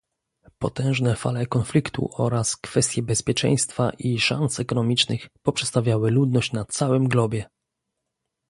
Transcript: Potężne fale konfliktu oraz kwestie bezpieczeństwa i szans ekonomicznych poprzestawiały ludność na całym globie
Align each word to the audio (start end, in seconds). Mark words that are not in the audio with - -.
Potężne 0.59 1.15
fale 1.15 1.45
konfliktu 1.45 2.09
oraz 2.13 2.57
kwestie 2.57 3.01
bezpieczeństwa 3.03 3.91
i 3.99 4.19
szans 4.19 4.59
ekonomicznych 4.59 5.27
poprzestawiały 5.43 6.11
ludność 6.11 6.51
na 6.51 6.65
całym 6.65 7.07
globie 7.07 7.45